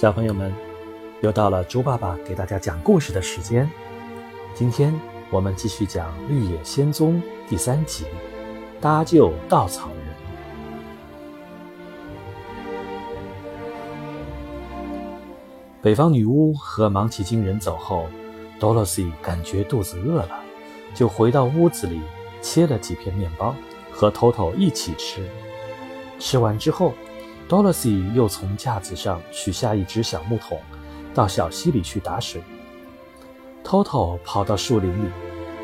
[0.00, 0.54] 小朋友们，
[1.22, 3.68] 又到了猪爸爸给大家讲故事的时间。
[4.54, 4.94] 今天
[5.28, 8.04] 我们继续讲《绿野仙踪》第三集，
[8.80, 10.14] 搭救稻草人。
[15.82, 18.06] 北方女巫和芒奇金人走后，
[18.60, 20.40] 多萝西感觉肚子饿了，
[20.94, 22.00] 就回到屋子里
[22.40, 23.52] 切了几片面包，
[23.90, 25.28] 和头头一起吃。
[26.20, 26.92] 吃完之后。
[27.48, 30.60] Dorothy 又从架子上取下一只小木桶，
[31.14, 32.42] 到小溪里去打水。
[33.64, 35.10] Toto 跑到树林里，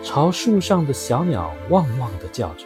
[0.03, 2.65] 朝树上的小鸟汪汪地叫着。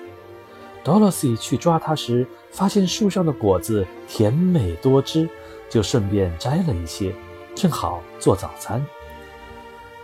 [0.85, 5.29] Dorothy 去抓它时，发现树上的果子甜美多汁，
[5.69, 7.13] 就顺便摘了一些，
[7.57, 8.85] 正好做早餐。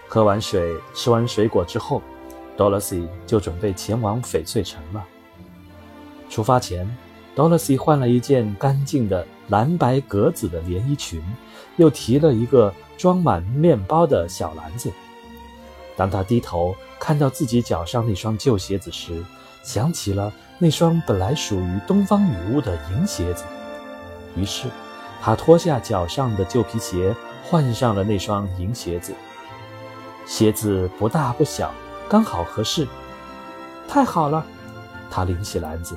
[0.08, 2.02] 喝完水，吃完水果之后
[2.56, 5.04] ，Dorothy 就准备前往翡翠城了。
[6.28, 6.84] 出发前。
[7.36, 11.22] Dorothy 换了一件干净的蓝白格子的连衣裙，
[11.76, 14.92] 又提了一个装满面包的小篮子。
[15.96, 19.24] 当他低头看到自己脚上那双旧鞋子时，
[19.62, 23.44] 想起了那双本来属于东方女巫的银鞋子。
[24.36, 24.68] 于是，
[25.20, 29.12] 他脱下脚上的旧皮鞋，换上了那双银鞋子。
[30.26, 31.72] 鞋子不大不小，
[32.08, 32.86] 刚好合适。
[33.88, 34.44] 太好了！
[35.10, 35.96] 他拎起篮子。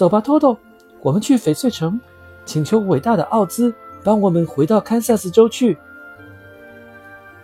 [0.00, 0.56] 走吧，托托，
[1.02, 2.00] 我们去翡翠城，
[2.46, 3.70] 请求伟大的奥兹
[4.02, 5.76] 帮我们回到堪萨斯州去。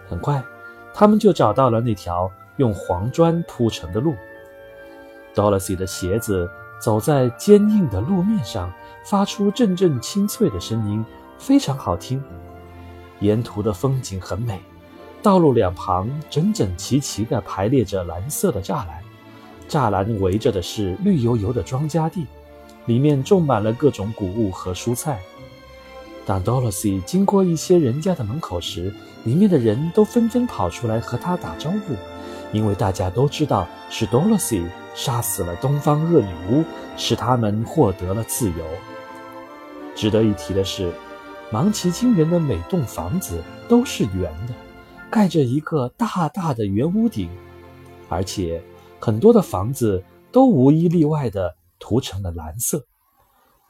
[0.09, 0.43] 很快，
[0.95, 4.15] 他们就找到了那条用黄砖铺成的路。
[5.35, 6.49] Dorothy 的鞋子
[6.81, 8.73] 走在坚硬的路面上，
[9.05, 11.05] 发出阵阵清脆的声音，
[11.37, 12.25] 非常好听。
[13.21, 14.63] 沿途的风景很美，
[15.23, 19.03] 道路两旁整整齐齐地排列着蓝色的栅栏，
[19.69, 22.27] 栅栏围着的是绿油油的庄稼地。
[22.87, 25.21] 里面种满了各种谷物和蔬菜。
[26.25, 28.93] 当 Dorothy 经过一些人家的门口时，
[29.23, 31.95] 里面的人都纷纷跑出来和他打招呼，
[32.53, 34.65] 因为大家都知道是 Dorothy
[34.95, 36.65] 杀死了东方恶女巫，
[36.97, 38.65] 使他们获得了自由。
[39.95, 40.93] 值得一提的是，
[41.53, 44.55] 芒奇金人的每栋房子都是圆的，
[45.09, 47.31] 盖着一个大大的圆屋顶，
[48.09, 48.61] 而且
[48.99, 50.03] 很多的房子
[50.33, 51.55] 都无一例外的。
[51.79, 52.85] 涂成了蓝色，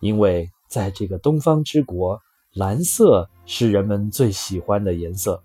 [0.00, 2.20] 因为在这个东方之国，
[2.54, 5.42] 蓝色是人们最喜欢的颜色。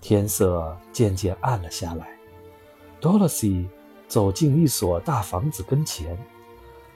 [0.00, 2.08] 天色渐渐暗了下来
[3.00, 3.66] ，Dorothy
[4.06, 6.16] 走进一所大房子跟前。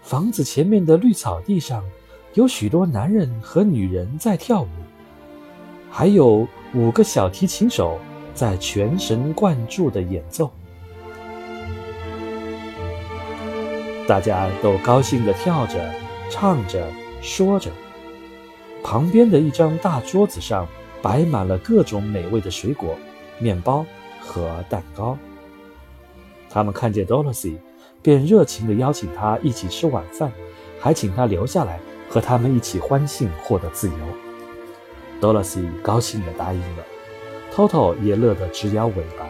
[0.03, 1.85] 房子前面的绿草地上，
[2.35, 4.69] 有许多男人和女人在跳舞，
[5.91, 7.99] 还有五个小提琴手
[8.33, 10.51] 在全神贯注地演奏。
[14.11, 15.95] 大家都高兴地跳着、
[16.29, 16.85] 唱着、
[17.23, 17.71] 说着。
[18.83, 20.67] 旁边的一张大桌子上
[21.01, 22.97] 摆满了各种美味的水果、
[23.39, 23.87] 面包
[24.19, 25.17] 和蛋糕。
[26.49, 27.59] 他们看见 Dorothy，
[28.03, 30.33] 便热情地邀请他一起吃晚饭，
[30.81, 31.79] 还请他留下来
[32.09, 33.95] 和他们一起欢庆获得自由。
[35.21, 36.85] Dorothy 高兴地答应了
[37.55, 39.29] ，Toto 也乐得直摇尾巴。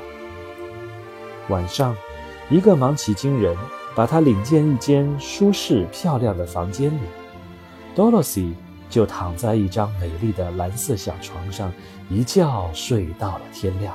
[1.50, 1.94] 晚上，
[2.48, 3.54] 一个忙起惊人。
[3.95, 7.01] 把他领进一间舒适漂亮的房间里
[7.97, 8.55] ，Dorothy
[8.89, 11.73] 就躺在一张美丽的蓝色小床上，
[12.09, 13.95] 一觉睡到了天亮。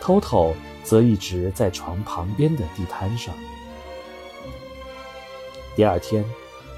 [0.00, 0.54] Toto
[0.84, 3.34] 则一直在床旁边的地摊上。
[5.74, 6.24] 第二天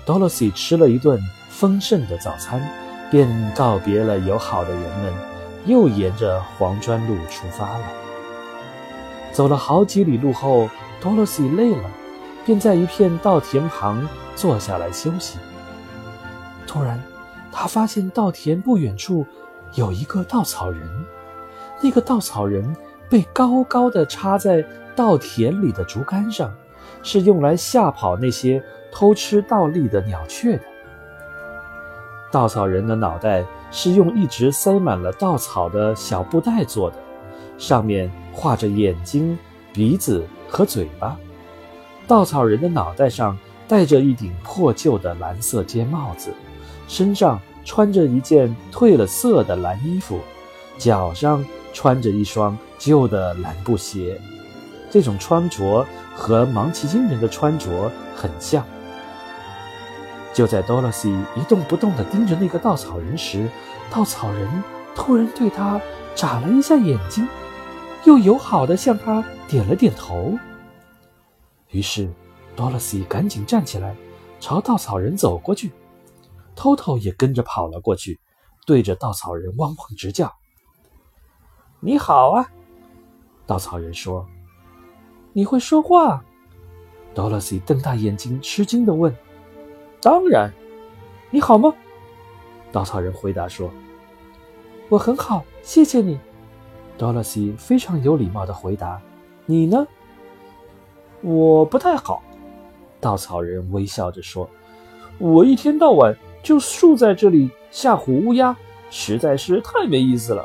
[0.06, 1.20] ，Dorothy 吃了一顿
[1.50, 2.66] 丰盛的早餐，
[3.10, 5.12] 便告别了友好的人们，
[5.66, 7.84] 又沿着黄砖路出发了。
[9.30, 10.70] 走了好几里路后。
[11.00, 11.90] 多萝西累了，
[12.44, 15.38] 便在一片稻田旁坐下来休息。
[16.66, 17.00] 突然，
[17.50, 19.26] 他发现稻田不远处
[19.74, 20.88] 有一个稻草人。
[21.80, 22.76] 那个稻草人
[23.08, 24.64] 被高高的插在
[24.96, 26.52] 稻田里的竹竿上，
[27.02, 30.62] 是用来吓跑那些偷吃稻粒的鸟雀的。
[32.30, 36.96] 稻草人的脑袋是用一直塞满了稻草的小布袋做的，
[37.56, 39.38] 上面画着眼睛、
[39.72, 40.26] 鼻子。
[40.48, 41.16] 和嘴巴，
[42.06, 46.32] 稻草人的脑袋上戴着一顶破旧的蓝色尖帽子，
[46.88, 50.20] 身上穿着一件褪了色的蓝衣服，
[50.78, 54.20] 脚上穿着一双旧的蓝布鞋。
[54.90, 55.86] 这种穿着
[56.16, 58.64] 和芒奇金人的穿着很像。
[60.32, 63.48] 就在多萝西一动不动地盯着那个稻草人时，
[63.90, 64.48] 稻草人
[64.94, 65.80] 突然对他
[66.14, 67.28] 眨了一下眼睛。
[68.04, 70.38] 又友好地向他点了点头。
[71.70, 72.08] 于是，
[72.56, 73.94] 多萝西赶紧站起来，
[74.40, 75.70] 朝稻草人走过去。
[76.56, 78.18] Toto 也跟着跑了过去，
[78.66, 80.34] 对着稻草人汪汪直叫。
[81.80, 82.50] “你好啊！”
[83.46, 84.26] 稻草人说。
[85.32, 86.24] “你会说话？”
[87.14, 89.14] 多萝西瞪大眼睛，吃惊地问。
[90.00, 90.52] “当然。
[91.30, 91.72] ”“你好吗？”
[92.72, 93.70] 稻草人回答说。
[94.88, 96.18] “我很好，谢谢你。”
[96.98, 99.00] 多萝西非常有礼貌地回答。
[99.46, 99.86] “你呢
[101.22, 102.22] ？”“我不太好。”
[103.00, 104.50] 稻草人微笑着说。
[105.16, 108.54] “我一天到晚就竖在这里吓唬乌鸦，
[108.90, 110.44] 实在是太没意思了。”“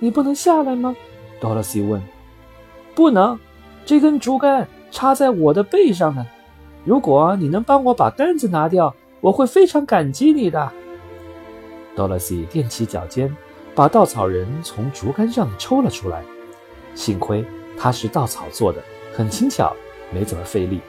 [0.00, 0.96] 你不能下来吗？”
[1.40, 2.00] 多萝西问。
[2.94, 3.38] “不能，
[3.84, 6.24] 这根竹竿。”插在我的背上呢。
[6.84, 10.70] 如果你能帮我把杆子拿掉，我会非常感激你的。
[11.96, 13.36] 多萝西踮起脚尖，
[13.74, 16.22] 把稻草人从竹竿上抽了出来。
[16.94, 17.44] 幸亏
[17.76, 18.82] 它是稻草做的，
[19.12, 19.74] 很轻巧，
[20.12, 20.80] 没怎么费力。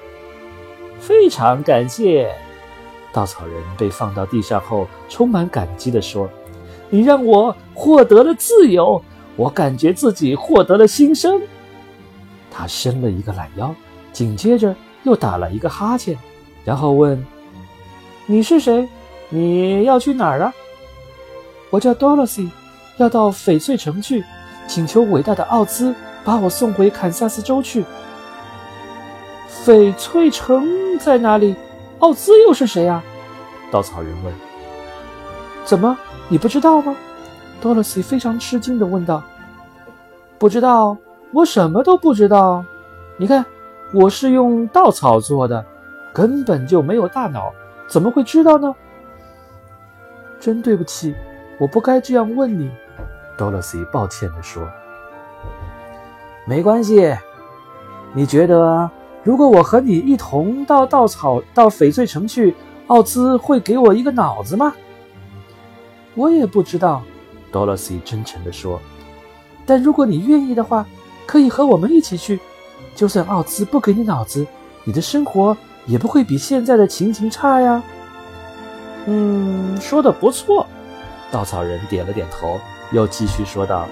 [1.00, 2.32] 非常感谢。
[3.12, 6.30] 稻草人被放到地上后，充满感激地说
[6.90, 9.02] ：“你让我获得了自由，
[9.36, 11.42] 我感觉自己获得了新生。”
[12.52, 13.74] 他伸了一个懒腰。
[14.12, 14.74] 紧接着
[15.04, 16.18] 又打了一个哈欠，
[16.64, 17.22] 然后问
[18.28, 18.88] ：“你是谁？
[19.28, 20.54] 你要去哪儿啊
[21.70, 22.50] ？”“我叫多萝西，
[22.97, 24.24] 要到翡翠城去，
[24.68, 25.94] 请求伟大的奥兹
[26.24, 27.86] 把我送回堪萨斯州去。
[29.65, 31.56] ”“翡翠城在哪里？
[32.00, 33.03] 奥兹又是谁啊？”
[33.71, 34.33] 稻草人问。
[35.65, 35.97] “怎么，
[36.30, 36.95] 你不知道吗？”
[37.62, 39.24] 多萝西非常吃惊地问道。
[40.38, 40.98] “不知道，
[41.31, 42.63] 我什么都不知道。
[43.18, 43.45] 你看。”
[43.94, 45.63] 我是用稻草做的，
[46.12, 47.53] 根本就没有大脑，
[47.88, 48.75] 怎么会知道呢？
[50.39, 51.15] 真对不起，
[51.59, 52.69] 我不该这样问你。
[53.38, 54.68] 多萝西抱歉地说。
[56.46, 57.16] 没关系，
[58.14, 58.90] 你觉得
[59.24, 62.56] 如果我和你一同到稻草到翡翠城去，
[62.88, 64.74] 奥兹会给我一个脑子吗？
[66.14, 67.02] 我也不知道，
[67.52, 68.80] 多萝西真诚地说。
[69.66, 70.86] 但如果你愿意的话，
[71.26, 72.40] 可以和我们一起去。
[72.94, 74.46] 就算奥兹不给你脑子，
[74.84, 77.82] 你的生活也不会比现在的情形差呀。
[79.08, 80.66] 嗯，说的不错。
[81.32, 82.60] 稻草人点了点头，
[82.92, 83.88] 又继续说道：“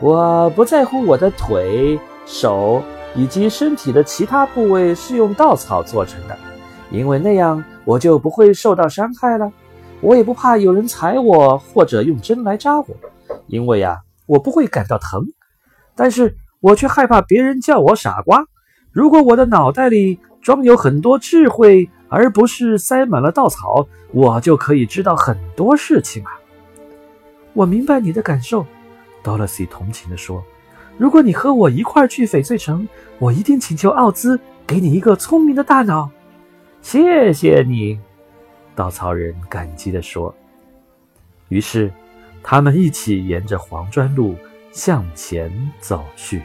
[0.00, 2.82] 我不在乎我的腿、手
[3.14, 6.36] 以及身体的其他部位是用稻草做成的，
[6.90, 9.52] 因为那样我就不会受到伤害了。
[10.00, 12.86] 我也不怕有人踩我或者用针来扎我，
[13.46, 15.22] 因为呀，我不会感到疼。
[15.94, 18.42] 但是。”我却害怕别人叫我傻瓜。
[18.90, 26.40] 如果我的脑袋里装有很多智慧，而不是塞满了稻草，我就可以知道很多事情啊！
[27.54, 28.66] 我明白你的感受，
[29.22, 30.44] 多萝西同情地说
[30.98, 32.86] ：“如果你和我一块去翡翠城，
[33.18, 36.10] 我一定请求奥兹给你一个聪明的大脑。”
[36.82, 37.98] 谢谢你，
[38.74, 40.34] 稻草人感激地说。
[41.48, 41.90] 于是，
[42.42, 44.34] 他们一起沿着黄砖路
[44.72, 46.42] 向前走去。